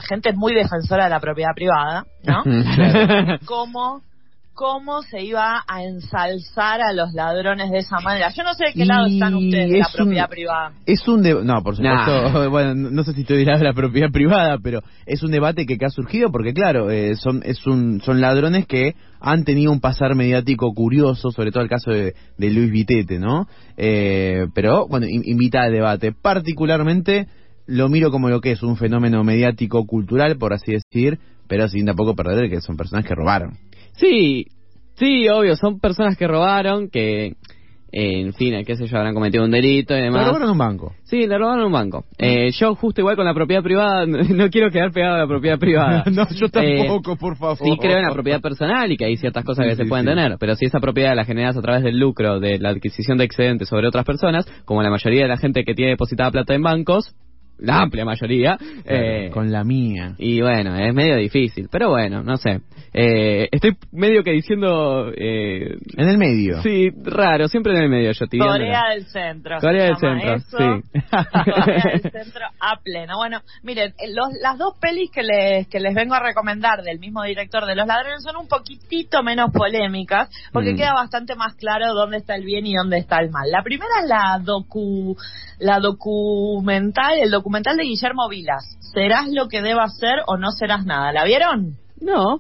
gente 0.08 0.30
es 0.30 0.36
muy 0.36 0.54
defensora 0.54 1.06
de 1.06 1.10
la 1.10 1.20
propiedad 1.20 1.54
privada, 1.56 2.06
¿no? 2.24 2.44
cómo, 3.46 4.02
cómo 4.54 5.04
se 5.04 5.22
iba 5.24 5.64
a 5.68 5.84
ensalzar 5.84 6.82
a 6.82 6.92
los 6.94 7.14
ladrones 7.14 7.70
de 7.70 7.78
esa 7.80 8.00
manera. 8.00 8.30
Yo 8.36 8.44
no 8.44 8.54
sé 8.56 8.66
de 8.68 8.74
qué 8.74 8.86
lado 8.86 9.06
están 9.08 9.36
ustedes 9.36 9.70
de 9.70 9.78
la 9.80 9.90
propiedad 9.94 10.26
un- 10.26 10.30
privada. 10.30 10.72
Es 10.86 11.08
un 11.08 11.22
de... 11.22 11.44
No, 11.44 11.62
por 11.64 11.76
supuesto, 11.76 12.30
Nah. 12.32 12.48
bueno, 12.50 12.74
no 12.76 13.04
sé 13.04 13.14
si 13.14 13.22
estoy 13.22 13.38
del 13.38 13.46
lado 13.48 13.60
de 13.60 13.66
la 13.66 13.74
propiedad 13.74 14.10
privada, 14.12 14.58
pero 14.64 14.82
es 15.06 15.22
un 15.24 15.32
debate 15.32 15.66
que, 15.66 15.78
que 15.78 15.86
ha 15.86 15.90
surgido 15.90 16.32
porque, 16.32 16.54
claro, 16.54 16.90
eh, 16.90 17.16
son 17.16 17.42
es 17.46 17.66
un 17.68 18.02
son 18.02 18.20
ladrones 18.20 18.66
que 18.66 18.96
han 19.20 19.44
tenido 19.46 19.72
un 19.72 19.80
pasar 19.80 20.14
mediático 20.16 20.72
curioso, 20.74 21.32
sobre 21.32 21.52
todo 21.52 21.64
el 21.64 21.70
caso 21.70 21.90
de, 21.92 22.14
de 22.38 22.50
Luis 22.52 22.72
Vitete, 22.72 23.18
¿no? 23.20 23.48
Eh, 23.78 24.48
pero, 24.54 24.88
bueno, 24.88 25.06
in- 25.08 25.24
invita 25.26 25.62
al 25.64 25.72
debate. 25.72 26.12
Particularmente 26.12 27.28
lo 27.68 27.90
miro 27.90 28.12
como 28.12 28.30
lo 28.30 28.42
que 28.42 28.52
es 28.52 28.64
un 28.64 28.78
fenómeno 28.78 29.24
mediático 29.24 29.86
cultural, 29.86 30.38
por 30.38 30.54
así 30.54 30.72
decir, 30.74 31.19
pero 31.48 31.68
sin 31.68 31.86
tampoco 31.86 32.16
perder 32.16 32.50
que 32.50 32.62
son 32.62 32.78
personas 32.78 33.06
que 33.06 33.14
robaron. 33.16 33.54
Sí, 33.94 34.48
sí, 34.96 35.28
obvio, 35.30 35.56
son 35.56 35.80
personas 35.80 36.18
que 36.18 36.28
robaron, 36.28 36.90
que, 36.90 37.34
en 37.92 38.34
fin, 38.34 38.54
qué 38.66 38.75
sé 38.75 38.86
yo, 38.88 38.98
habrán 38.98 39.14
cometido 39.14 39.44
un 39.44 39.52
delito 39.52 39.98
y 39.98 40.02
demás. 40.02 40.28
robaron 40.28 40.50
un 40.52 40.58
banco. 40.58 40.94
Sí, 41.04 41.25
le 41.25 41.38
robaron 41.38 41.66
un 41.66 41.72
banco. 41.72 42.04
Eh, 42.18 42.52
yo 42.52 42.75
justo 42.75 43.02
igual 43.02 43.16
con 43.16 43.25
la 43.25 43.34
propiedad 43.34 43.64
privada, 43.64 44.06
no 44.08 44.50
quiero 44.50 44.70
quedar 44.70 44.92
pegado 44.92 45.16
a 45.16 45.20
la 45.20 45.28
propiedad 45.28 45.58
privada. 45.58 46.04
no, 46.12 46.28
yo 46.30 46.46
Eh, 46.48 46.50
tampoco, 46.78 47.16
por 47.16 47.38
favor. 47.38 47.58
Sí 47.58 47.72
creo 47.80 47.98
en 47.98 48.04
la 48.04 48.13
propiedad 48.13 48.42
personal 48.42 48.92
y 48.92 48.98
que 48.98 49.06
hay 49.06 49.18
ciertas 49.18 49.44
cosas 49.44 49.66
Sí, 49.66 49.70
que 49.72 49.75
se 49.78 49.84
sí, 49.84 49.90
pueden 49.90 50.06
sí. 50.06 50.12
tener, 50.12 50.38
pero 50.40 50.56
si 50.56 50.66
esa 50.66 50.80
propiedad 50.80 51.16
la 51.16 51.25
generas 51.25 51.58
a 51.58 51.62
través 51.62 51.84
del 51.84 51.98
lucro 52.00 52.40
de 52.40 52.60
la 52.60 52.70
adquisición 52.70 53.18
de 53.18 53.24
excedentes 53.24 53.68
sobre 53.70 53.88
otras 53.88 54.06
personas, 54.06 54.46
como 54.66 54.84
la 54.84 54.90
mayoría 54.92 55.24
de 55.24 55.30
la 55.30 55.38
gente 55.38 55.63
que 55.63 55.74
tiene 55.74 55.92
depositada 55.92 56.30
plata 56.31 56.54
en 56.54 56.62
bancos, 56.63 57.16
la 57.59 57.81
amplia 57.81 58.06
mayoría, 58.06 58.57
eh, 58.86 59.30
Con 59.33 59.51
la 59.51 59.63
mía. 59.63 60.13
y 60.18 60.42
bueno, 60.42 60.75
es 60.77 60.94
medio 60.94 61.15
difícil, 61.18 61.68
pero 61.71 61.89
bueno, 61.89 62.24
no 62.24 62.38
sé. 62.38 62.62
Eh, 62.94 63.48
estoy 63.51 63.74
medio 63.92 64.24
que 64.24 64.31
diciendo, 64.31 65.12
eh, 65.15 65.77
En 65.98 66.09
el 66.09 66.18
medio. 66.18 66.62
sí, 66.63 66.89
raro, 67.04 67.48
siempre 67.48 67.75
en 67.75 67.83
el 67.83 67.89
medio 67.89 68.12
yo 68.12 68.25
tibiándola. 68.27 68.57
Corea 68.65 68.83
del 68.94 69.06
Centro. 69.06 69.57
Corea 69.59 69.86
del 69.86 69.98
Centro, 69.98 70.33
eso. 70.36 70.57
sí. 70.57 71.00
Corea 71.44 71.83
del 71.94 72.01
Centro 72.12 72.45
a 72.59 72.80
pleno. 72.81 73.18
Bueno, 73.18 73.42
miren, 73.63 73.89
eh, 74.00 74.10
los, 74.13 74.30
las 74.42 74.57
dos 74.57 74.75
pelis 74.80 75.12
que 75.12 75.21
les, 75.21 75.68
que 75.68 75.80
les 75.80 75.94
vengo 75.94 76.15
a 76.15 76.19
recomendar 76.21 76.81
del 76.83 77.00
mismo 77.00 77.24
director 77.24 77.65
de 77.65 77.75
Los 77.75 77.86
Ladrones 77.88 78.24
son 78.24 78.38
un 78.38 78.48
poquitito 78.48 79.21
menos 79.21 79.51
polémicas, 79.51 80.30
porque 80.53 80.74
Mm. 80.74 80.77
queda 80.77 80.94
bastante 80.94 81.36
más 81.36 81.56
claro 81.56 81.94
dónde 81.94 82.18
está 82.18 82.36
el 82.36 82.45
bien 82.45 82.65
y 82.65 82.74
dónde 82.75 82.98
está 82.98 83.18
el 83.19 83.30
mal. 83.30 83.50
La 83.51 83.62
primera 83.63 83.92
es 84.01 84.07
la 84.10 84.39
docu, 84.44 85.15
la 85.60 85.80
documental, 85.80 87.19
el 87.19 87.30
documental 87.31 87.47
de 87.52 87.84
Guillermo 87.84 88.28
Vilas. 88.30 88.78
¿Serás 88.94 89.28
lo 89.32 89.48
que 89.48 89.62
debas 89.62 89.98
ser 89.98 90.20
o 90.28 90.38
no 90.38 90.52
serás 90.52 90.86
nada? 90.86 91.12
¿La 91.12 91.24
vieron? 91.26 91.78
No, 92.02 92.40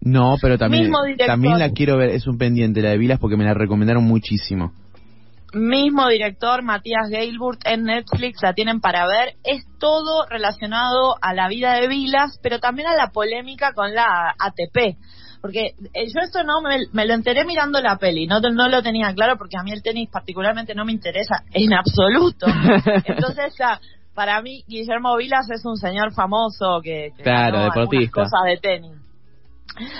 No, 0.00 0.36
pero 0.40 0.58
también, 0.58 0.84
Mismo 0.84 1.02
director. 1.04 1.26
también 1.26 1.58
la 1.58 1.70
quiero 1.70 1.96
ver, 1.96 2.10
es 2.10 2.26
un 2.26 2.36
pendiente 2.38 2.82
la 2.82 2.90
de 2.90 2.98
Vilas 2.98 3.18
porque 3.20 3.36
me 3.36 3.44
la 3.44 3.54
recomendaron 3.54 4.04
muchísimo. 4.04 4.72
mismo 5.54 6.08
director 6.08 6.62
Matías 6.62 7.10
Gailburt 7.10 7.60
en 7.66 7.84
Netflix 7.84 8.42
la 8.42 8.54
tienen 8.54 8.80
para 8.80 9.06
ver 9.06 9.34
es 9.44 9.64
todo 9.78 10.24
relacionado 10.26 11.16
a 11.20 11.34
la 11.34 11.46
vida 11.48 11.74
de 11.74 11.88
Vilas 11.88 12.38
pero 12.42 12.58
también 12.58 12.88
a 12.88 12.96
la 12.96 13.08
polémica 13.08 13.74
con 13.74 13.94
la 13.94 14.34
ATP 14.38 14.96
porque 15.42 15.74
eh, 15.92 16.06
yo 16.06 16.20
esto 16.24 16.42
no 16.42 16.62
me, 16.62 16.78
me 16.94 17.04
lo 17.04 17.12
enteré 17.12 17.44
mirando 17.44 17.82
la 17.82 17.98
peli 17.98 18.26
no, 18.26 18.40
no 18.40 18.68
lo 18.70 18.82
tenía 18.82 19.12
claro 19.14 19.36
porque 19.36 19.58
a 19.58 19.62
mí 19.62 19.72
el 19.72 19.82
tenis 19.82 20.08
particularmente 20.10 20.74
no 20.74 20.86
me 20.86 20.92
interesa 20.92 21.44
en 21.52 21.74
absoluto 21.74 22.46
entonces 23.04 23.54
ya 23.58 23.78
para 24.14 24.40
mí 24.42 24.62
Guillermo 24.68 25.16
Vilas 25.16 25.48
es 25.50 25.64
un 25.64 25.76
señor 25.76 26.12
famoso 26.14 26.80
que, 26.82 27.10
que 27.16 27.22
Claro, 27.22 27.58
ganó 27.58 27.64
deportista. 27.66 28.22
cosas 28.22 28.40
de 28.46 28.56
tenis 28.58 28.92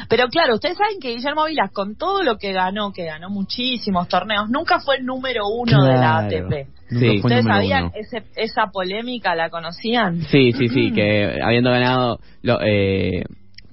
pero 0.09 0.26
claro, 0.28 0.54
ustedes 0.57 0.76
saben 0.76 0.99
que 1.00 1.14
Guillermo 1.14 1.47
Vilas, 1.47 1.71
con 1.73 1.97
todo 1.97 2.23
lo 2.23 2.37
que 2.37 2.52
ganó, 2.52 2.92
que 2.92 3.04
ganó 3.07 3.31
muchísimos 3.31 4.07
torneos, 4.07 4.50
nunca 4.50 4.81
fue 4.81 4.97
el 4.99 5.07
número 5.07 5.47
uno 5.49 5.83
de 5.85 5.95
la. 5.95 6.19
ATP. 6.19 6.69
Sí. 6.90 7.21
¿Ustedes 7.25 7.45
sabían 7.47 7.90
ese, 7.95 8.23
esa 8.37 8.66
polémica? 8.66 9.35
¿La 9.35 9.49
conocían? 9.49 10.21
Sí, 10.25 10.52
sí, 10.52 10.69
sí, 10.69 10.92
que 10.92 11.38
habiendo 11.42 11.71
ganado 11.71 12.19
lo- 12.42 12.61
eh, 12.62 13.25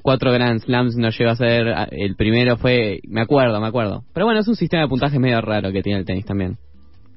cuatro 0.01 0.31
Grand 0.31 0.61
Slams 0.61 0.95
no 0.95 1.09
llegó 1.09 1.31
a 1.31 1.35
ser, 1.35 1.67
ah, 1.67 1.87
el 1.91 2.15
primero 2.15 2.55
fue, 2.55 3.01
me 3.05 3.19
acuerdo, 3.21 3.59
me 3.59 3.67
acuerdo. 3.67 4.03
Pero 4.13 4.25
bueno, 4.25 4.39
es 4.39 4.47
un 4.47 4.55
sistema 4.55 4.83
de 4.83 4.87
puntaje 4.89 5.19
medio 5.19 5.41
raro 5.41 5.71
que 5.73 5.83
tiene 5.83 5.99
el 5.99 6.05
tenis 6.05 6.25
también. 6.25 6.57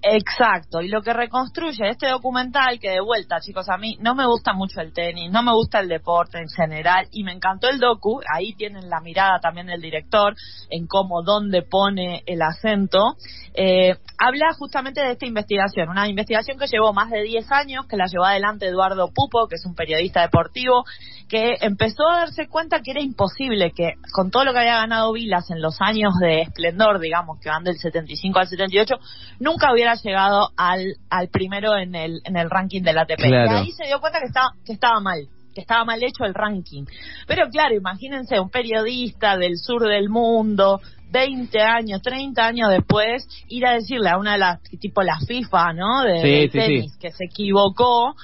Exacto, 0.05 0.81
y 0.81 0.89
lo 0.89 1.01
que 1.01 1.13
reconstruye 1.13 1.89
este 1.89 2.09
documental, 2.09 2.81
que 2.81 2.91
de 2.91 3.01
vuelta, 3.01 3.41
chicos, 3.41 3.69
a 3.69 3.77
mí 3.77 3.97
no 4.01 4.17
me 4.17 4.27
gusta 4.27 4.53
mucho 4.53 4.81
el 4.81 4.93
tenis, 4.93 5.31
no 5.31 5.45
me 5.45 5.53
gusta 5.53 5.79
el 5.79 5.87
deporte 5.87 6.39
en 6.39 6.49
general, 6.49 7.07
y 7.13 7.23
me 7.23 7.31
encantó 7.31 7.69
el 7.69 7.79
docu, 7.79 8.21
ahí 8.35 8.53
tienen 8.55 8.91
la 8.91 9.01
mirada 9.01 9.39
también 9.41 9.69
del 9.69 9.81
director, 9.81 10.35
en 10.71 10.89
cómo, 10.89 11.23
dónde 11.23 11.63
pone 11.63 12.25
el 12.27 12.43
acento, 12.43 13.15
eh, 13.55 13.95
habla 14.19 14.53
justamente 14.59 15.01
de 15.01 15.13
esta 15.13 15.27
investigación, 15.27 15.89
una 15.89 16.09
investigación 16.09 16.59
que 16.59 16.67
llevó 16.67 16.93
más 16.93 17.09
de 17.11 17.23
10 17.23 17.53
años, 17.53 17.87
que 17.87 17.97
la 17.97 18.07
llevó 18.07 18.25
adelante 18.25 18.67
Eduardo 18.67 19.13
Pupo, 19.15 19.47
que 19.47 19.55
es 19.55 19.67
un 19.67 19.77
periodista 19.77 20.23
deportivo, 20.23 20.85
que 21.29 21.55
empezó 21.61 22.09
a 22.09 22.19
darse 22.19 22.49
cuenta 22.49 22.81
que 22.81 22.91
era 22.91 23.01
imposible 23.01 23.73
que 23.73 23.95
con 24.13 24.31
todo 24.31 24.45
lo 24.45 24.53
que 24.53 24.59
había 24.59 24.77
ganado 24.77 25.13
Vilas 25.13 25.51
en 25.51 25.63
los 25.63 25.77
años 25.81 26.13
de 26.21 26.43
esplendor, 26.43 27.01
digamos, 27.01 27.39
que 27.41 27.49
van 27.49 27.65
del 27.65 27.79
75 27.79 28.39
al 28.39 28.49
78, 28.49 28.97
nunca 29.39 29.73
hubiera 29.73 29.92
llegado 29.95 30.51
al, 30.57 30.97
al 31.11 31.29
primero 31.29 31.77
en 31.77 31.95
el, 31.95 32.21
en 32.25 32.37
el 32.37 32.51
ranking 32.51 32.83
de 32.83 32.93
la 32.93 33.03
ATP. 33.03 33.17
Claro. 33.17 33.53
Y 33.53 33.67
ahí 33.67 33.71
se 33.73 33.87
dio 33.87 34.01
cuenta 34.01 34.21
que 34.21 34.27
estaba, 34.27 34.53
que 34.65 34.73
estaba 34.73 35.01
mal, 35.01 35.29
que 35.55 35.61
estaba 35.61 35.85
mal 35.85 36.03
hecho 36.03 36.25
el 36.25 36.35
ranking. 36.35 36.85
Pero 37.27 37.49
claro, 37.51 37.75
imagínense 37.75 38.41
un 38.41 38.51
periodista 38.51 39.37
del 39.37 39.59
sur 39.59 39.83
del 39.87 40.09
mundo, 40.09 40.81
20 41.11 41.61
años, 41.61 42.01
30 42.03 42.45
años 42.45 42.71
después, 42.71 43.27
ir 43.49 43.67
a 43.67 43.75
decirle 43.75 44.09
a 44.09 44.19
una 44.19 44.33
de 44.33 44.39
las, 44.39 44.63
tipo 44.81 45.03
la 45.03 45.19
FIFA, 45.19 45.73
¿no? 45.75 46.03
De, 46.03 46.23
Sí, 46.23 46.29
de 46.29 46.43
sí, 46.43 46.59
tenis, 46.59 46.93
sí. 46.93 46.99
que 46.99 47.13
se 47.13 47.25
equivocó, 47.27 48.15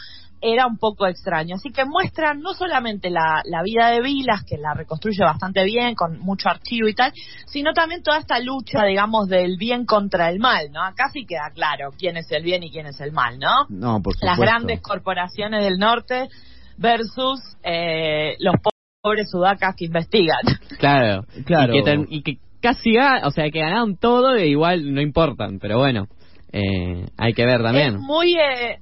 era 0.40 0.66
un 0.66 0.78
poco 0.78 1.07
extraño. 1.07 1.57
Así 1.57 1.71
que 1.71 1.85
muestran 1.85 2.40
no 2.40 2.54
solamente 2.54 3.11
la, 3.11 3.42
la 3.45 3.62
vida 3.62 3.90
de 3.90 4.00
Vilas, 4.00 4.45
que 4.45 4.57
la 4.57 4.75
reconstruye 4.75 5.23
bastante 5.23 5.64
bien, 5.64 5.95
con 5.95 6.18
mucho 6.18 6.49
archivo 6.49 6.88
y 6.88 6.95
tal, 6.95 7.12
sino 7.47 7.73
también 7.73 8.02
toda 8.02 8.18
esta 8.18 8.38
lucha, 8.40 8.85
digamos, 8.85 9.28
del 9.28 9.57
bien 9.57 9.85
contra 9.85 10.30
el 10.30 10.38
mal, 10.38 10.71
¿no? 10.73 10.83
Acá 10.83 11.11
sí 11.12 11.26
queda 11.26 11.50
claro 11.54 11.90
quién 11.99 12.16
es 12.16 12.30
el 12.30 12.42
bien 12.42 12.62
y 12.62 12.71
quién 12.71 12.87
es 12.87 13.00
el 13.00 13.12
mal, 13.12 13.38
¿no? 13.38 13.52
No, 13.68 14.00
por 14.02 14.14
supuesto. 14.14 14.26
Las 14.26 14.38
grandes 14.38 14.80
corporaciones 14.80 15.64
del 15.64 15.78
norte 15.78 16.28
versus 16.76 17.40
eh, 17.62 18.37
los 18.38 18.54
pobres 19.02 19.30
sudacas 19.30 19.75
que 19.76 19.87
investigan. 19.87 20.40
Claro, 20.78 21.25
Claro. 21.45 21.75
Y 21.75 21.83
que, 21.83 22.07
y 22.09 22.23
que 22.23 22.38
casi 22.61 22.97
o 22.97 23.30
sea, 23.33 23.50
que 23.50 23.59
ganaron 23.59 23.97
todo 23.97 24.37
e 24.37 24.47
igual 24.47 24.95
no 24.95 25.00
importan, 25.00 25.59
pero 25.59 25.78
bueno, 25.78 26.07
eh, 26.52 27.07
hay 27.16 27.33
que 27.33 27.45
ver 27.45 27.62
también. 27.62 27.95
Es 27.95 28.00
muy 28.00 28.35
eh, 28.35 28.78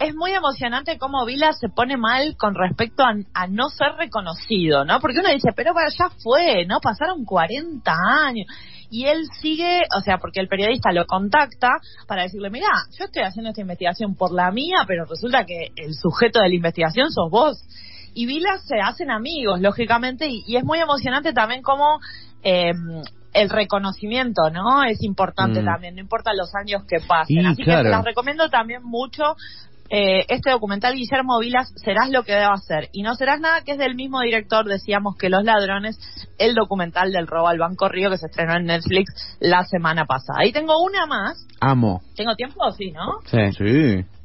es 0.00 0.14
muy 0.14 0.32
emocionante 0.32 0.98
cómo 0.98 1.24
Vila 1.26 1.52
se 1.52 1.68
pone 1.68 1.96
mal 1.98 2.34
con 2.38 2.54
respecto 2.54 3.02
a, 3.04 3.14
a 3.34 3.46
no 3.46 3.68
ser 3.68 3.92
reconocido, 3.98 4.84
¿no? 4.86 4.98
Porque 4.98 5.18
uno 5.20 5.28
dice, 5.28 5.50
pero 5.54 5.74
bueno, 5.74 5.90
ya 5.90 6.08
fue, 6.22 6.64
¿no? 6.66 6.80
Pasaron 6.80 7.24
40 7.24 7.92
años. 8.24 8.46
Y 8.90 9.04
él 9.06 9.26
sigue, 9.40 9.82
o 9.96 10.00
sea, 10.00 10.18
porque 10.18 10.40
el 10.40 10.48
periodista 10.48 10.90
lo 10.90 11.06
contacta 11.06 11.68
para 12.08 12.22
decirle, 12.22 12.50
mira, 12.50 12.66
yo 12.98 13.04
estoy 13.04 13.22
haciendo 13.22 13.50
esta 13.50 13.60
investigación 13.60 14.16
por 14.16 14.32
la 14.32 14.50
mía, 14.50 14.78
pero 14.86 15.04
resulta 15.04 15.44
que 15.44 15.68
el 15.76 15.94
sujeto 15.94 16.40
de 16.40 16.48
la 16.48 16.54
investigación 16.56 17.10
sos 17.12 17.30
vos. 17.30 17.62
Y 18.14 18.26
Vila 18.26 18.58
se 18.64 18.80
hacen 18.80 19.10
amigos, 19.10 19.60
lógicamente, 19.60 20.26
y, 20.28 20.42
y 20.46 20.56
es 20.56 20.64
muy 20.64 20.80
emocionante 20.80 21.32
también 21.32 21.62
cómo 21.62 22.00
eh, 22.42 22.72
el 23.32 23.48
reconocimiento, 23.48 24.50
¿no? 24.50 24.82
Es 24.82 25.02
importante 25.02 25.62
Mm. 25.62 25.64
también, 25.64 25.94
no 25.94 26.00
importa 26.00 26.32
los 26.34 26.52
años 26.56 26.82
que 26.88 26.98
pasen. 27.06 27.36
Y, 27.42 27.46
Así 27.46 27.56
que 27.58 27.64
claro. 27.64 27.84
se 27.84 27.90
las 27.90 28.04
recomiendo 28.04 28.48
también 28.50 28.82
mucho 28.82 29.36
eh, 29.90 30.24
este 30.28 30.50
documental 30.50 30.94
Guillermo 30.94 31.38
Vilas, 31.40 31.72
Serás 31.76 32.10
lo 32.10 32.22
que 32.22 32.32
debo 32.32 32.52
hacer. 32.52 32.88
Y 32.92 33.02
no 33.02 33.16
serás 33.16 33.40
nada 33.40 33.62
que 33.62 33.72
es 33.72 33.78
del 33.78 33.96
mismo 33.96 34.20
director, 34.20 34.64
decíamos 34.66 35.16
que 35.16 35.28
Los 35.28 35.44
Ladrones, 35.44 35.98
el 36.38 36.54
documental 36.54 37.10
del 37.12 37.26
robo 37.26 37.48
al 37.48 37.58
Banco 37.58 37.88
Río 37.88 38.10
que 38.10 38.18
se 38.18 38.26
estrenó 38.26 38.56
en 38.56 38.66
Netflix 38.66 39.36
la 39.40 39.64
semana 39.64 40.04
pasada. 40.04 40.38
Ahí 40.40 40.52
tengo 40.52 40.80
una 40.82 41.06
más. 41.06 41.46
Amo. 41.60 42.00
¿Tengo 42.14 42.34
tiempo? 42.36 42.70
Sí, 42.72 42.92
¿no? 42.92 43.20
Sí. 43.26 43.52
Sí. 43.58 44.19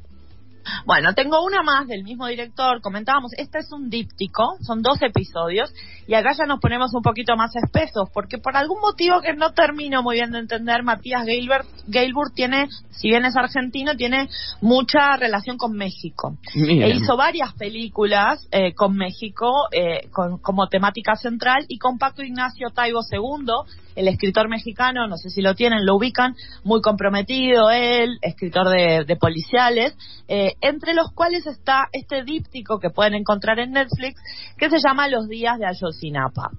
Bueno, 0.84 1.14
tengo 1.14 1.44
una 1.44 1.62
más 1.62 1.86
del 1.86 2.02
mismo 2.04 2.26
director. 2.26 2.80
Comentábamos, 2.80 3.32
este 3.36 3.58
es 3.58 3.72
un 3.72 3.90
díptico, 3.90 4.56
son 4.62 4.82
dos 4.82 4.98
episodios, 5.02 5.72
y 6.06 6.14
acá 6.14 6.30
ya 6.38 6.46
nos 6.46 6.60
ponemos 6.60 6.92
un 6.94 7.02
poquito 7.02 7.36
más 7.36 7.50
espesos, 7.56 8.08
porque 8.12 8.38
por 8.38 8.56
algún 8.56 8.80
motivo 8.80 9.20
que 9.20 9.34
no 9.34 9.52
termino 9.52 10.02
muy 10.02 10.16
bien 10.16 10.30
de 10.32 10.38
entender, 10.40 10.82
Matías 10.82 11.24
Gailbert, 11.24 11.66
Gailbert 11.86 12.34
tiene, 12.34 12.68
si 12.90 13.08
bien 13.08 13.24
es 13.24 13.36
argentino, 13.36 13.94
tiene 13.96 14.28
mucha 14.60 15.16
relación 15.16 15.56
con 15.56 15.72
México. 15.72 16.36
E 16.82 16.90
hizo 16.90 17.16
varias 17.16 17.52
películas 17.54 18.46
eh, 18.50 18.74
con 18.74 18.94
México 18.96 19.50
eh, 19.72 20.08
con- 20.10 20.38
como 20.38 20.66
temática 20.68 21.14
central 21.16 21.64
y 21.68 21.78
con 21.78 21.98
Paco 21.98 22.22
Ignacio 22.22 22.70
Taibo 22.70 23.00
II, 23.10 23.46
el 23.94 24.08
escritor 24.08 24.48
mexicano, 24.48 25.06
no 25.06 25.16
sé 25.16 25.30
si 25.30 25.40
lo 25.40 25.54
tienen, 25.54 25.86
lo 25.86 25.96
ubican, 25.96 26.34
muy 26.64 26.82
comprometido 26.82 27.70
él, 27.70 28.18
escritor 28.20 28.68
de, 28.68 29.04
de 29.06 29.16
policiales, 29.16 29.94
eh, 30.28 30.52
entre 30.60 30.94
los 30.94 31.12
cuales 31.12 31.46
está 31.46 31.88
este 31.92 32.24
díptico 32.24 32.78
que 32.78 32.90
pueden 32.90 33.14
encontrar 33.14 33.58
en 33.58 33.72
Netflix 33.72 34.20
que 34.56 34.70
se 34.70 34.78
llama 34.78 35.08
Los 35.08 35.28
días 35.28 35.58
de 35.58 35.66
Ayotzinapa. 35.66 36.50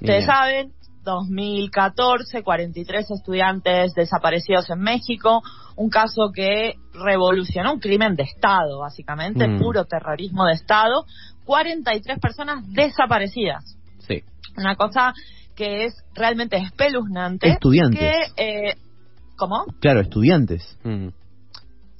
Ustedes 0.00 0.24
saben, 0.26 0.72
2014, 1.04 2.42
43 2.42 3.10
estudiantes 3.10 3.94
desaparecidos 3.94 4.70
en 4.70 4.80
México, 4.80 5.42
un 5.76 5.90
caso 5.90 6.30
que 6.34 6.74
revolucionó 6.94 7.72
un 7.74 7.80
crimen 7.80 8.14
de 8.14 8.22
Estado, 8.24 8.78
básicamente, 8.80 9.48
Mm. 9.48 9.58
puro 9.58 9.84
terrorismo 9.84 10.44
de 10.46 10.52
Estado, 10.52 11.04
43 11.44 12.18
personas 12.20 12.64
desaparecidas. 12.72 13.76
Sí. 14.06 14.22
Una 14.56 14.76
cosa 14.76 15.12
que 15.56 15.86
es 15.86 15.94
realmente 16.14 16.56
espeluznante. 16.56 17.48
Estudiantes. 17.48 18.32
Que, 18.36 18.68
eh, 18.70 18.74
¿Cómo? 19.36 19.64
Claro, 19.80 20.00
estudiantes. 20.00 20.78
Mm. 20.84 21.08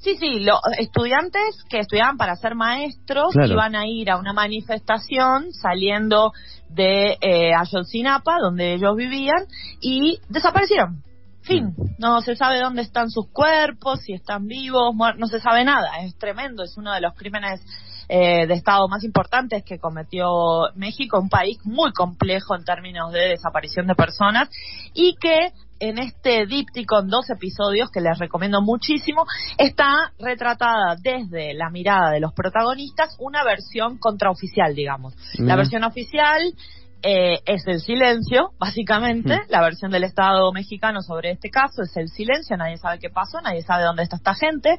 Sí, 0.02 0.16
sí, 0.16 0.40
los 0.40 0.58
estudiantes 0.78 1.64
que 1.70 1.78
estudiaban 1.78 2.16
para 2.16 2.34
ser 2.34 2.56
maestros 2.56 3.32
Claro. 3.32 3.52
iban 3.52 3.76
a 3.76 3.86
ir 3.86 4.10
a 4.10 4.16
una 4.16 4.32
manifestación 4.32 5.52
saliendo 5.52 6.32
de 6.68 7.18
eh, 7.20 7.54
Ayotzinapa, 7.54 8.38
donde 8.40 8.74
ellos 8.74 8.96
vivían, 8.96 9.46
y 9.80 10.18
desaparecieron. 10.28 11.02
Fin, 11.42 11.74
no 11.98 12.20
se 12.20 12.36
sabe 12.36 12.60
dónde 12.60 12.82
están 12.82 13.10
sus 13.10 13.28
cuerpos, 13.30 14.00
si 14.02 14.12
están 14.12 14.46
vivos, 14.46 14.94
no 15.16 15.26
se 15.26 15.40
sabe 15.40 15.64
nada. 15.64 15.88
Es 16.02 16.16
tremendo, 16.16 16.62
es 16.62 16.76
uno 16.76 16.92
de 16.92 17.00
los 17.00 17.14
crímenes 17.14 17.60
eh, 18.08 18.46
de 18.46 18.54
Estado 18.54 18.88
más 18.88 19.04
importantes 19.04 19.64
que 19.64 19.78
cometió 19.78 20.70
México, 20.76 21.18
un 21.18 21.28
país 21.28 21.58
muy 21.64 21.92
complejo 21.92 22.54
en 22.56 22.64
términos 22.64 23.12
de 23.12 23.28
desaparición 23.28 23.86
de 23.86 23.94
personas 23.94 24.48
y 24.94 25.14
que 25.16 25.52
en 25.82 25.98
este 25.98 26.46
díptico 26.46 27.00
en 27.00 27.08
dos 27.08 27.28
episodios 27.28 27.90
que 27.90 28.00
les 28.00 28.16
recomiendo 28.16 28.62
muchísimo 28.62 29.24
está 29.58 30.12
retratada 30.16 30.94
desde 31.02 31.54
la 31.54 31.70
mirada 31.70 32.10
de 32.12 32.20
los 32.20 32.32
protagonistas 32.32 33.16
una 33.18 33.42
versión 33.42 33.98
contraoficial, 33.98 34.76
digamos. 34.76 35.14
La 35.38 35.56
versión 35.56 35.82
oficial 35.82 36.54
eh, 37.02 37.40
es 37.46 37.66
el 37.66 37.80
silencio, 37.80 38.52
básicamente. 38.60 39.34
Mm. 39.34 39.50
La 39.50 39.60
versión 39.60 39.90
del 39.90 40.04
Estado 40.04 40.52
mexicano 40.52 41.02
sobre 41.02 41.32
este 41.32 41.50
caso 41.50 41.82
es 41.82 41.96
el 41.96 42.08
silencio. 42.08 42.56
Nadie 42.56 42.76
sabe 42.76 43.00
qué 43.00 43.10
pasó, 43.10 43.40
nadie 43.40 43.62
sabe 43.62 43.82
dónde 43.82 44.04
está 44.04 44.16
esta 44.16 44.34
gente. 44.34 44.78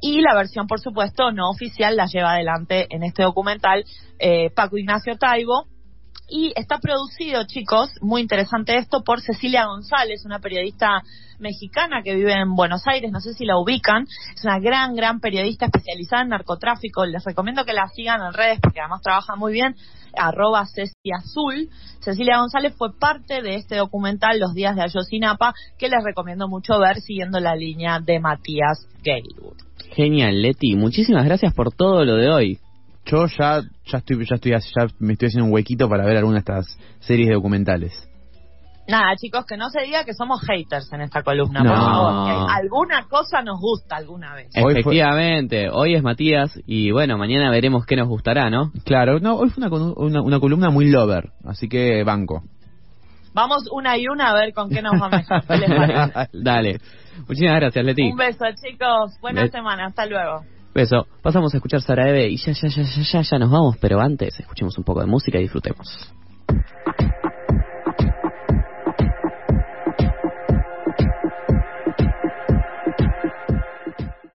Y 0.00 0.22
la 0.22 0.34
versión, 0.34 0.66
por 0.66 0.80
supuesto, 0.80 1.30
no 1.30 1.50
oficial 1.50 1.94
la 1.94 2.06
lleva 2.06 2.32
adelante 2.32 2.88
en 2.90 3.04
este 3.04 3.22
documental 3.22 3.84
eh, 4.18 4.50
Paco 4.50 4.76
Ignacio 4.76 5.16
Taibo. 5.16 5.68
Y 6.28 6.52
está 6.56 6.78
producido, 6.78 7.44
chicos, 7.44 7.90
muy 8.00 8.22
interesante 8.22 8.76
esto, 8.76 9.02
por 9.04 9.20
Cecilia 9.20 9.66
González, 9.66 10.24
una 10.24 10.38
periodista 10.38 11.02
mexicana 11.38 12.02
que 12.02 12.14
vive 12.14 12.32
en 12.32 12.54
Buenos 12.54 12.82
Aires, 12.86 13.10
no 13.12 13.20
sé 13.20 13.34
si 13.34 13.44
la 13.44 13.58
ubican, 13.58 14.04
es 14.34 14.44
una 14.44 14.58
gran, 14.60 14.94
gran 14.94 15.20
periodista 15.20 15.66
especializada 15.66 16.22
en 16.22 16.28
narcotráfico, 16.28 17.04
les 17.04 17.24
recomiendo 17.24 17.64
que 17.64 17.72
la 17.72 17.88
sigan 17.88 18.22
en 18.22 18.32
redes 18.32 18.60
porque 18.60 18.80
además 18.80 19.02
trabaja 19.02 19.34
muy 19.36 19.52
bien, 19.52 19.74
arroba 20.16 20.64
Ceci 20.66 21.10
Azul. 21.12 21.68
Cecilia 22.00 22.38
González 22.38 22.74
fue 22.76 22.96
parte 22.96 23.42
de 23.42 23.56
este 23.56 23.76
documental 23.76 24.38
Los 24.38 24.54
días 24.54 24.76
de 24.76 24.82
Ayotzinapa, 24.82 25.54
que 25.78 25.88
les 25.88 26.02
recomiendo 26.04 26.48
mucho 26.48 26.78
ver 26.78 27.00
siguiendo 27.00 27.40
la 27.40 27.54
línea 27.54 28.00
de 28.00 28.20
Matías 28.20 28.86
Gailwood. 29.02 29.56
Genial, 29.94 30.40
Leti. 30.40 30.74
Muchísimas 30.76 31.24
gracias 31.24 31.52
por 31.54 31.74
todo 31.74 32.04
lo 32.04 32.16
de 32.16 32.30
hoy. 32.30 32.58
Yo 33.06 33.26
ya, 33.26 33.60
ya 33.86 33.98
estoy, 33.98 34.24
ya 34.26 34.36
estoy, 34.36 34.52
ya 34.52 34.86
me 35.00 35.12
estoy 35.14 35.28
haciendo 35.28 35.46
un 35.46 35.52
huequito 35.52 35.88
para 35.88 36.04
ver 36.04 36.16
alguna 36.16 36.34
de 36.36 36.40
estas 36.40 36.78
series 37.00 37.28
de 37.28 37.34
documentales. 37.34 38.08
Nada, 38.88 39.14
chicos, 39.16 39.44
que 39.46 39.56
no 39.56 39.70
se 39.70 39.82
diga 39.82 40.04
que 40.04 40.12
somos 40.12 40.40
haters 40.42 40.92
en 40.92 41.02
esta 41.02 41.22
columna, 41.22 41.62
No. 41.62 41.70
por 41.70 41.78
favor. 41.78 42.26
que 42.26 42.52
alguna 42.52 43.04
cosa 43.08 43.40
nos 43.42 43.60
gusta 43.60 43.96
alguna 43.96 44.34
vez. 44.34 44.48
Hoy 44.56 44.62
fue- 44.62 44.80
Efectivamente, 44.80 45.70
hoy 45.70 45.94
es 45.94 46.02
Matías 46.02 46.58
y 46.66 46.90
bueno, 46.90 47.16
mañana 47.16 47.50
veremos 47.50 47.86
qué 47.86 47.94
nos 47.96 48.08
gustará, 48.08 48.50
¿no? 48.50 48.72
Claro, 48.84 49.20
no, 49.20 49.36
hoy 49.36 49.50
fue 49.50 49.64
una, 49.66 49.92
una, 49.96 50.20
una 50.22 50.40
columna 50.40 50.70
muy 50.70 50.90
lover, 50.90 51.30
así 51.44 51.68
que 51.68 52.02
banco. 52.02 52.42
Vamos 53.34 53.64
una 53.72 53.96
y 53.96 54.08
una 54.08 54.30
a 54.30 54.34
ver 54.34 54.52
con 54.52 54.68
qué 54.68 54.82
nos 54.82 55.00
va 55.00 55.08
mejor. 55.08 55.42
¿Qué 55.46 55.56
les 55.56 55.70
parece? 55.70 56.28
Dale. 56.42 56.80
Muchísimas 57.28 57.56
gracias, 57.60 57.84
Leti. 57.84 58.02
Un 58.10 58.16
beso, 58.16 58.44
chicos. 58.62 59.16
Buena 59.22 59.42
Be- 59.42 59.50
semana. 59.50 59.86
Hasta 59.86 60.04
luego. 60.06 60.42
Beso. 60.74 61.06
Pasamos 61.22 61.52
a 61.52 61.58
escuchar 61.58 61.82
Saraeve 61.82 62.28
y 62.28 62.36
ya, 62.36 62.52
ya, 62.52 62.68
ya, 62.68 62.82
ya, 62.82 63.02
ya, 63.02 63.20
ya 63.20 63.38
nos 63.38 63.50
vamos, 63.50 63.76
pero 63.78 64.00
antes 64.00 64.38
escuchemos 64.40 64.76
un 64.78 64.84
poco 64.84 65.00
de 65.00 65.06
música 65.06 65.38
y 65.38 65.42
disfrutemos. 65.42 66.12